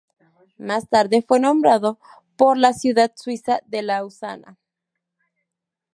[0.57, 1.99] Más tarde fue nombrado
[2.35, 4.57] por la ciudad suiza de Lausana.